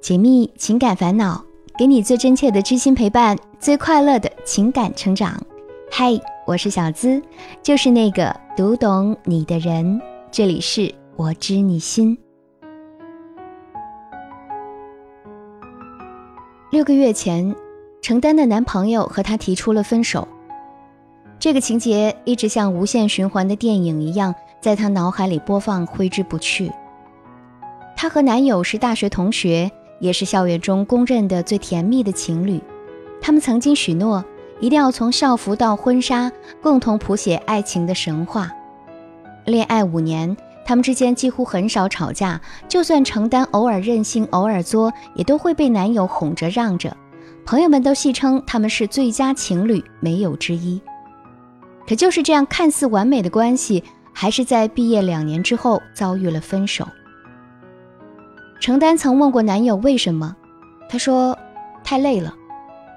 [0.00, 1.44] 解密情感烦恼，
[1.76, 5.36] 给你最真切的知心陪伴，最快乐的情感成长。
[5.90, 7.20] 嗨，我是小资，
[7.64, 10.00] 就是那个读懂你的人。
[10.30, 12.16] 这里是我知你心。
[16.70, 17.54] 六个月前，
[18.00, 20.26] 程丹的男朋友和她提出了分手。
[21.40, 26.70] 这个情节一直像无限循环的电影一样，在她脑海里播放，挥之不去。
[27.96, 29.68] 她和男友是大学同学。
[29.98, 32.60] 也是校园中公认的最甜蜜的情侣，
[33.20, 34.24] 他们曾经许诺
[34.60, 36.30] 一定要从校服到婚纱，
[36.62, 38.50] 共同谱写爱情的神话。
[39.44, 46.96] 恋爱五年，他们之间几乎很少吵架，就算承担偶尔任性、偶尔作，也都会被男友哄着让着。
[47.46, 50.80] 朋友们都戏称他们是最佳情侣，没有之一。
[51.88, 56.86] 可就是这样看似完美的关系，还是在毕业两年之后遭遇了分手。
[58.60, 60.34] 程丹曾问过男友为什么，
[60.88, 61.36] 他说
[61.84, 62.34] ：“太累了，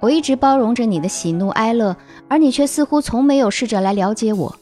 [0.00, 1.96] 我一直包容着你的喜怒哀乐，
[2.28, 4.54] 而你却似乎从没有试着来了解我。”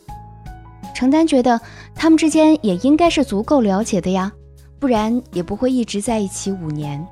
[0.94, 1.60] 程丹觉得
[1.94, 4.30] 他们之间也应该是足够了解的呀，
[4.78, 7.04] 不然也不会一直在一起五年。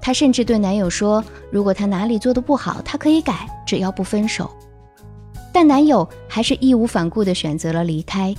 [0.00, 4.50] 她甚至对男友说：“如果他哪里做的不好，他可以改，只要不分手。”
[5.52, 8.34] 但男友还是义无反顾地选择了离开，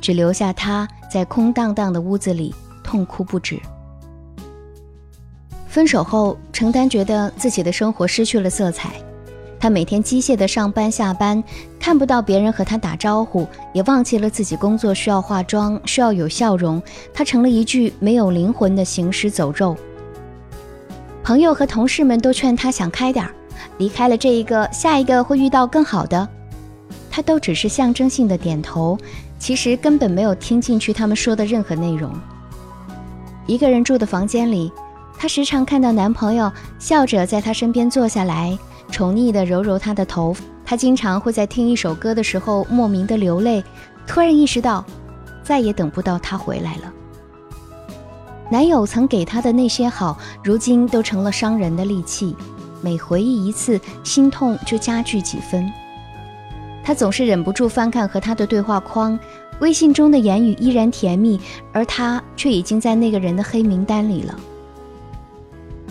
[0.00, 2.54] 只留下她在空荡荡的屋子里。
[2.88, 3.60] 痛哭不止。
[5.68, 8.92] 分手后，程丹觉得自己的生活失去了色彩。
[9.60, 11.44] 她每天机械的上班下班，
[11.78, 16.82] 看不到别人和她打招呼，也忘记了自己工作需要化妆，需要有笑容。
[17.12, 19.76] 她成了一具没有灵魂的行尸走肉。
[21.22, 23.34] 朋友和同事们都劝她想开点儿，
[23.76, 26.26] 离开了这一个，下一个会遇到更好的。
[27.10, 28.96] 她都只是象征性的点头，
[29.38, 32.10] 其实根本没有听进去他们说的任何内容。
[33.48, 34.70] 一个人住的房间里，
[35.18, 38.56] 她时常看到男朋友笑着在她身边坐下来，
[38.90, 40.36] 宠溺地揉揉她的头。
[40.66, 43.64] 她经常会在听一首歌的时候莫名的流泪，
[44.06, 44.84] 突然意识到
[45.42, 46.92] 再也等不到他回来了。
[48.50, 52.36] 男友曾给她的那些好，如今都成了伤人的利器，
[52.82, 55.66] 每回忆一次，心痛就加剧几分。
[56.84, 59.18] 她总是忍不住翻看和他的对话框。
[59.60, 61.40] 微信中的言语依然甜蜜，
[61.72, 64.38] 而他却已经在那个人的黑名单里了。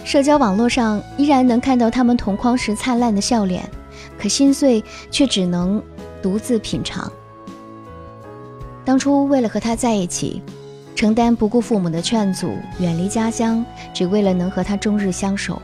[0.05, 3.69] 社交网络上依然能看到他们同框时灿烂的笑脸，
[4.17, 5.83] 可心碎却只能
[6.22, 7.11] 独自品尝。
[8.85, 10.41] 当初为了和他在一起，
[10.95, 15.61] 承担不顾父母的劝阻，远离家乡，只为了能和他终日相守。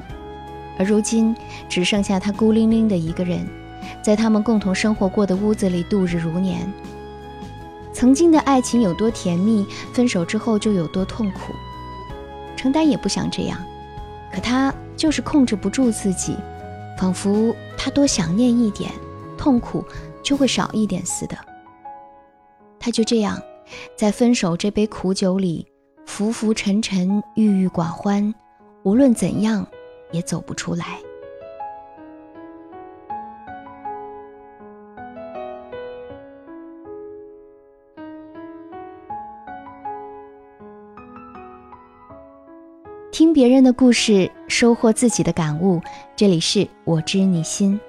[0.78, 1.34] 而如今，
[1.70, 3.48] 只剩下他孤零零的一个人，
[4.02, 6.70] 在他们共同生活过的屋子里度日如年。
[7.94, 11.54] 曾经的爱情有多甜蜜，分手之后就有多痛苦。
[12.58, 13.58] 程丹也不想这样，
[14.34, 16.36] 可他就是控制不住自己，
[16.98, 18.92] 仿佛他多想念一点，
[19.38, 19.86] 痛苦
[20.24, 21.38] 就会少一点似的。
[22.80, 23.40] 他就这样，
[23.96, 25.68] 在分手这杯苦酒里
[26.06, 28.34] 浮浮沉沉，郁郁寡欢，
[28.84, 29.66] 无论怎样
[30.12, 31.00] 也走不出来。
[43.34, 45.82] 别人的故事，收获自己的感悟。
[46.16, 47.80] 这里是我知你心。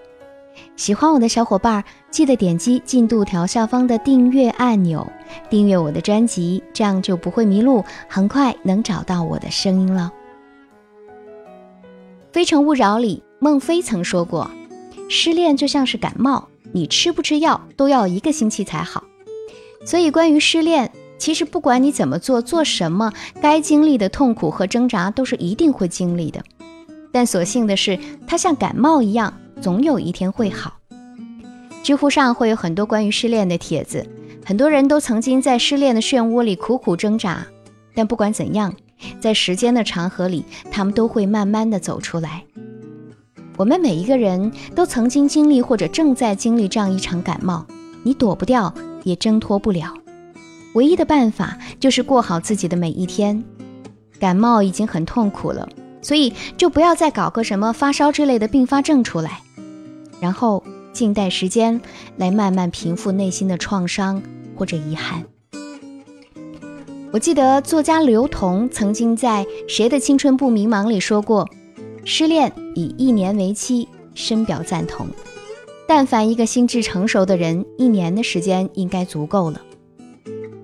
[0.77, 5.07] 喜欢我的小伙伴，记得点击进度条下方的订阅按钮，
[5.51, 10.11] 订阅我的专辑，这样就不会迷路，很快能找到我的声音了。
[12.33, 14.51] 《非诚勿扰》里，孟非曾说过
[15.11, 19.05] ：“失恋就像是感冒，你吃不吃药都要一个星期才好。”
[19.85, 20.91] 所以，关于失恋。
[21.25, 26.45] 其实不管你怎么做，做什么，该经历的痛苦和挣扎都是一定会经历的。
[27.11, 30.75] 但所幸的是，它像感冒一样，总有一天会好。
[31.83, 34.07] 知乎上会有很多关于失恋的帖子，
[34.45, 37.47] 很多人都曾经在失恋的漩涡里苦苦挣扎。
[37.95, 38.75] 但不管怎样，
[39.19, 42.45] 在时间的长河里，他们都会慢慢的走出来。
[43.57, 47.65] 我们每一个人都曾经经历或者正在经历这样一场感冒，
[48.03, 48.75] 你躲不掉，
[49.05, 49.91] 也挣脱不了。
[50.75, 53.43] 唯一的办法就是过好自己的每一天。
[54.21, 55.69] 感冒已经很痛苦了，
[56.01, 59.43] 所以就不要再搞个什么发烧之类的并发症出来，
[60.21, 60.63] 然后
[60.93, 61.81] 静待时间
[62.17, 64.23] 来慢慢平复内心的创伤
[64.57, 65.25] 或者遗憾。
[67.13, 71.49] 我记得作家刘同曾经在《谁的青春不迷茫》里说过
[72.05, 75.07] ：“失恋以一年为期，深表赞同。
[75.87, 79.61] 但凡一个心智成熟的人，一年的时间应该足够了。”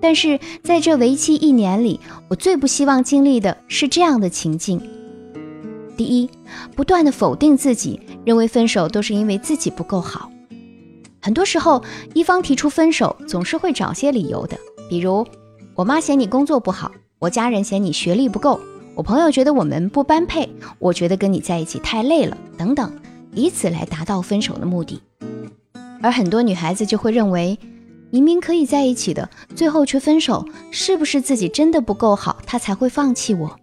[0.01, 4.81] 但是在这为期一年里，我最不希望经历的是这样的情境：
[5.95, 6.27] 第一，
[6.75, 10.31] 不断的否定自己，认为分手都是因为自己不够好。
[11.21, 11.83] 很多时候，
[12.15, 14.57] 一方提出分手，总是会找些理由的，
[14.89, 15.25] 比如
[15.75, 18.59] 我妈嫌你工作不好，我家人嫌你学历不够，
[18.95, 20.49] 我朋友觉得我们不般配，
[20.79, 22.91] 我觉得跟你在一起太累了，等等，
[23.35, 24.99] 以此来达到分手的目的。
[26.01, 27.55] 而很多女孩子就会认为。
[28.11, 33.57] 明明可以在一起的，最后却分手，是不是自己真的不够好，他才会放弃我？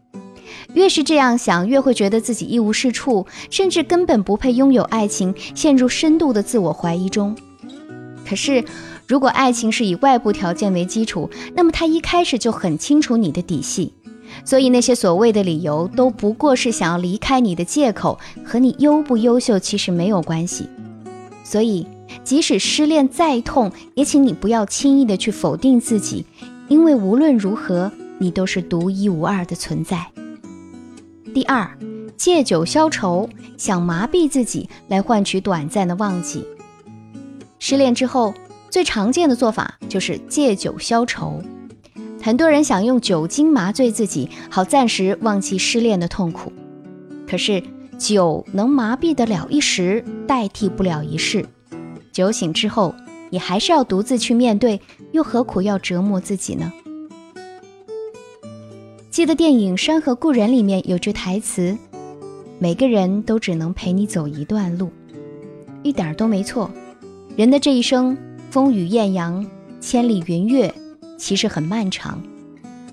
[0.73, 7.37] 越是这样想，越会觉得自己一无是处，甚至根本不配拥有爱情，陷入深度的自我怀疑中。
[8.27, 8.65] 可是，
[9.07, 13.93] 如果爱情是以外部条件为基础，那么他一开始就很清楚你的底细，
[14.47, 20.71] 所以那些所谓的理由都不过是想要离开你的借口，和你优不优秀其实没有关系。
[21.45, 21.87] 所以。
[22.25, 26.25] 即使失恋再痛，也请你不要轻易的去否定自己，
[26.69, 30.07] 因为无论如何，你都是独一无二的存在。
[31.35, 31.71] 第二，
[32.17, 36.45] 借酒消愁，想麻痹自己来换取短暂的忘记。
[37.59, 38.35] 失恋之后，
[38.71, 41.43] 最常见的做法就是借酒消愁。
[42.21, 46.53] 很多人想用酒精麻醉自己，好暂时忘记失恋的痛苦。
[47.29, 47.63] 可是，
[47.99, 51.45] 酒能麻痹得了一时，代替不了一世。
[52.19, 52.93] 酒醒之后，
[53.31, 54.81] 你还是要独自去面对，
[55.13, 56.73] 又何苦要折磨自己呢？
[59.09, 61.79] 记得电影《山河故人》里面有句台词
[62.59, 64.91] ：“每个人都只能陪你走一段路。”
[65.85, 66.69] 一点都没错。
[67.37, 68.19] 人的这一生，
[68.51, 69.47] 风雨艳阳，
[69.81, 70.75] 千里云月，
[71.17, 72.21] 其实很漫长。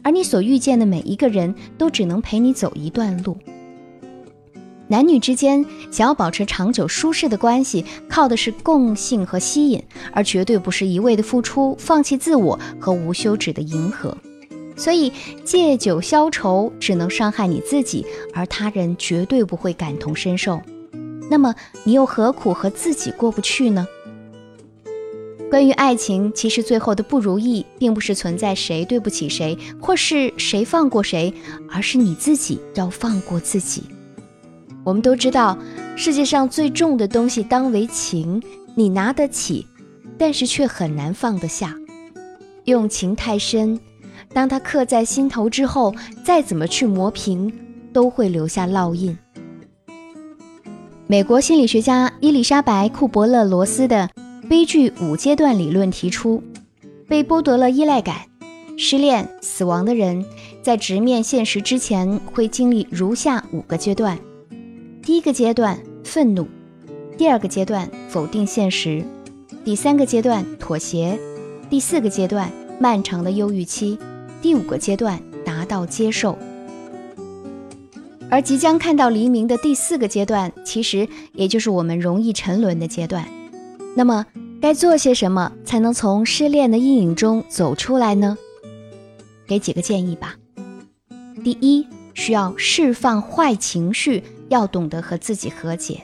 [0.03, 3.35] 而你所遇见的每一个人都只能陪你走一段路。
[4.87, 9.83] 男女之间想要保持长久舒适的关系，靠的是共性和吸引，
[10.13, 14.15] 而绝对不是一味的付出、放弃自我和无休止的迎合。
[14.77, 15.11] 所以，
[15.43, 20.61] 借酒消愁只能伤害你自己，而他人绝对不会感同身受。
[21.31, 23.87] 那么，你又何苦和自己过不去呢？
[25.49, 31.33] 关于爱情，其实最后的不如意，并不是存在谁对不起谁，或是谁放过谁，
[31.71, 33.83] 而是你自己要放过自己。
[34.85, 35.57] 我们都知道，
[35.97, 38.41] 世界上最重的东西当为情，
[38.75, 39.65] 你拿得起，
[40.15, 41.75] 但是却很难放得下。
[42.65, 43.79] 用情太深，
[44.31, 45.93] 当它刻在心头之后，
[46.23, 47.51] 再怎么去磨平，
[47.91, 49.17] 都会留下烙印。
[51.07, 54.09] 美国心理学家伊丽莎白·库伯勒罗斯的
[54.47, 56.43] 悲剧五阶段理论提出，
[57.07, 58.17] 被剥夺了依赖感、
[58.77, 60.23] 失恋、死亡的人，
[60.61, 64.19] 在直面现实之前，会经历如下五个阶段。
[65.05, 66.47] 第一个阶段愤怒，
[67.15, 69.03] 第二个阶段否定现实，
[69.63, 71.19] 第三个阶段妥协，
[71.69, 73.99] 第四个阶段漫长的忧郁期，
[74.41, 76.35] 第五个阶段达到接受。
[78.31, 83.23] 而即将看到黎明的第四个阶段，其实也就是我们容易沉沦的阶段。
[83.95, 84.25] 那么
[84.59, 88.35] 该做些什么才能从失恋的阴影中走出来呢？
[89.45, 90.35] 给几个建议吧。
[91.43, 91.85] 第一，
[92.15, 94.23] 需要释放坏情绪。
[94.49, 96.03] 要懂得和自己和解。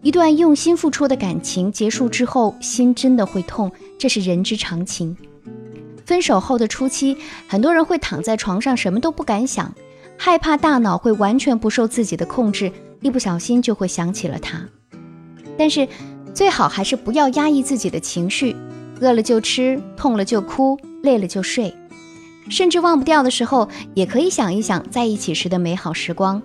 [0.00, 5.16] 一段用心付出的感情结束之后，心真的会痛，这是人之常情。
[6.06, 7.16] 分手后的初期，
[7.48, 9.74] 很多人会躺在床上什么都不敢想，
[10.16, 14.64] 害怕大脑会完全不受自己的控制，一不小心就会想起了他。
[15.58, 15.86] 但是
[16.32, 18.56] 最好还是不要压抑自己的情绪，
[19.00, 21.74] 饿了就吃，痛了就哭，累了就睡，
[22.48, 26.40] 甚至忘不掉的时候，也可以想一想在一起时的美好时光。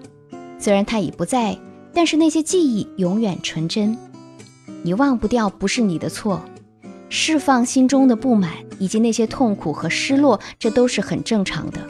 [0.63, 1.60] 虽然他已不在，
[1.93, 3.98] 但是那些记忆永远纯真。
[4.82, 6.41] 你忘不掉不是你的错，
[7.10, 11.82] 释放心中的不满以及那些痛苦和失落，这都是很正常的。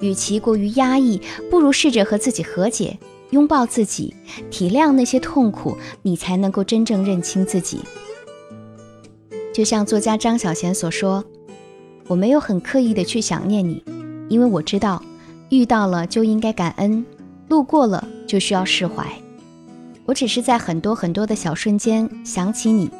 [0.00, 2.98] 与其过于压抑，不如试着和自己和解，
[3.30, 4.14] 拥抱自己，
[4.50, 7.80] 体谅那些痛苦，你才能够真正认清自己。
[9.54, 11.24] 就像作家张小娴所说
[12.08, 13.82] ：“我没有很刻意的去想念你，
[14.28, 15.02] 因为我知道，
[15.48, 17.02] 遇到了就应该感恩。”
[17.52, 19.06] 路过了就需要释怀，
[20.06, 22.90] 我只是在很多很多的小瞬间想起你，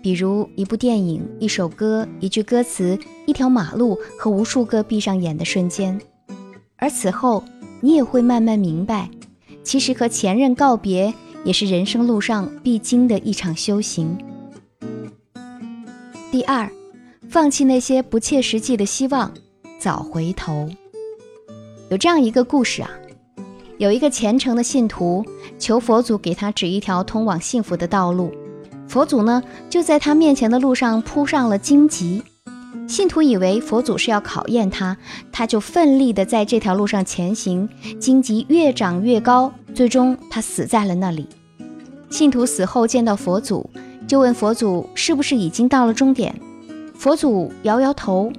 [0.00, 6.00] 比如一部电影、一首歌、一句歌词、一条马路和无数个闭上眼的瞬间，
[6.76, 7.42] 而此后
[7.80, 9.10] 你也会慢慢明白，
[9.64, 14.16] 其实和前任告别也是人生路上必经的一场修行。
[16.30, 16.70] 第二，
[17.28, 19.34] 放弃那些不切实际的希望，
[19.80, 20.70] 早回头。
[21.90, 22.90] 有这样一个故事啊。
[23.80, 25.24] 有一个虔诚的信徒
[25.58, 28.30] 求佛祖给他指一条通往幸福的道路，
[28.86, 32.22] 佛祖呢就在他面前的路上铺上了荆棘，
[32.86, 34.94] 信徒以为佛祖是要考验他，
[35.32, 37.66] 他就奋力的在这条路上前行，
[37.98, 41.26] 荆棘越长越高，最终他死在了那里。
[42.10, 43.70] 信徒死后见到佛祖，
[44.06, 46.38] 就问佛祖是不是已经到了终点。
[46.94, 48.30] 佛祖摇摇头，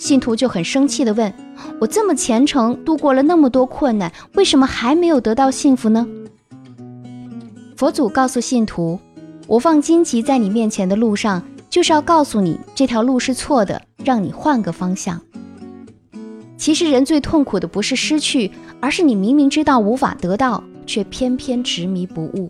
[0.00, 1.32] 信徒就很生气的问
[1.80, 6.06] ：“我这么虔诚，度过了那么多困难，为什么还没有得到幸福呢？”
[7.76, 8.98] 佛祖告诉信徒
[9.46, 15.20] ：“我放荆棘在你面前的路上。”就是要告诉你这条路是错的，让你换个方向。
[16.56, 22.48] 其实人最痛苦的不是失去，而是你明明知道无法得到，却偏偏执迷不悟。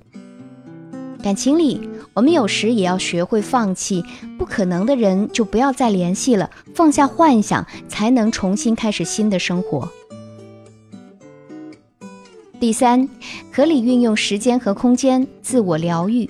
[1.22, 4.04] 感情里，我们有时也要学会放弃，
[4.44, 9.88] 不可能的人就不要再联系了，放下幻想，才能重新开始新的生活。
[12.60, 13.08] 第三，
[13.50, 16.28] 合理运用时间和空间，自我疗愈。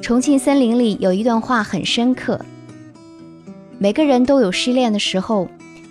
[0.00, 2.40] 重庆森林里有一段话很深刻。
[3.78, 5.46] 每个人都有失恋的时候，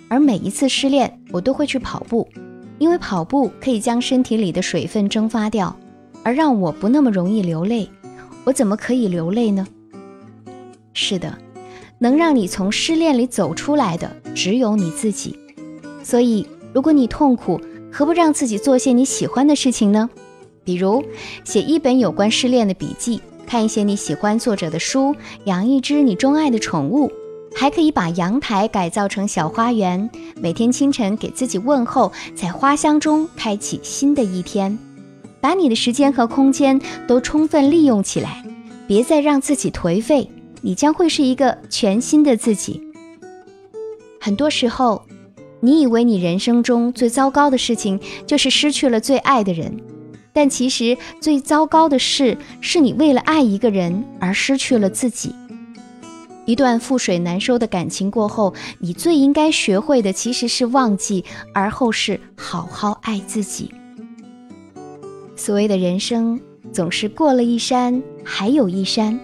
[0.08, 2.28] 而每一次失恋，我都会去跑步，
[2.80, 5.76] 因为跑步可以将身体里的水分蒸发掉，
[6.24, 7.88] 而让我不那么容易流泪。
[8.42, 9.64] 我怎么可以流泪呢？
[10.92, 11.36] 是的，
[11.98, 15.38] 能让你从失恋里走出来的只有你自己。
[16.02, 17.60] 所以，如果你痛苦，
[17.92, 20.08] 何不让自己做些你喜欢的事情呢？
[20.64, 21.02] 比如，
[21.44, 23.20] 写一本有关失恋的笔记。
[23.46, 27.10] 看一些你喜欢作者的书，养一只你钟爱的宠物，
[27.52, 34.78] 还可以把阳台改造成小花园，每天清晨给自己问候，在花香中开启新的一天。
[35.40, 38.44] 把你的时间和空间都充分利用起来，
[38.86, 40.30] 别再让自己颓废，
[40.62, 42.82] 你将会是一个全新的自己。
[44.20, 45.02] 很多时候，
[45.60, 49.76] 你以为你人生中最糟糕的事情就是失去了最爱的人。
[50.32, 55.34] 但其实最糟糕的事，是你为了爱一个人而失去了自己。
[56.46, 63.72] 一段覆水难收的感情过后，你最应该学会的其实是忘记，而后是好好爱自己。
[65.34, 66.40] 所谓的人生，
[66.72, 69.18] 总是过了一山还有一山，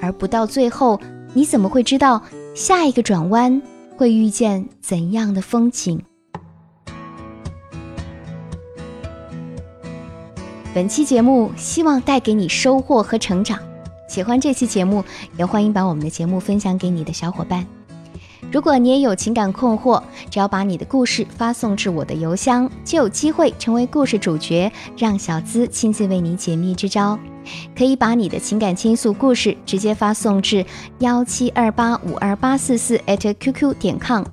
[0.00, 1.00] 而不到最后，
[1.32, 2.22] 你怎么会知道
[2.54, 3.60] 下一个转弯
[3.96, 6.00] 会遇见怎样的风景？
[10.74, 13.58] 本期节目希望带给你收获和成长。
[14.08, 15.02] 喜欢这期节目，
[15.38, 17.66] 也欢迎把我们的节目分享给你的小伙伴。
[18.52, 20.00] 如果你也有情感困惑，
[20.30, 27.18] 只要把你的故事发送至我的邮箱，就有机会成为故事主角，让小资亲自为你解密支招。
[27.76, 30.64] 可以把你的情感倾诉故事直接发送至
[30.98, 34.24] 幺七二八五二八四四 @QQ 点 com。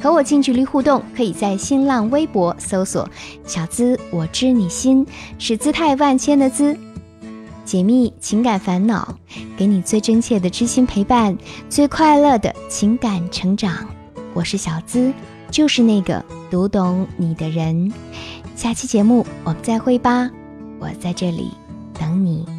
[0.00, 3.08] 和我近距离互动，可以在新浪微博搜索
[3.44, 5.04] “小资我知你心”，
[5.40, 6.78] 是姿态万千的“资”，
[7.66, 9.16] 解密情感烦恼，
[9.56, 11.36] 给你最真切的知心陪伴，
[11.68, 13.88] 最快乐的情感成长。
[14.34, 15.12] 我是小资，
[15.50, 17.92] 就是那个读懂你的人。
[18.54, 20.30] 下期节目我们再会吧，
[20.78, 21.50] 我在这里
[21.98, 22.57] 等你。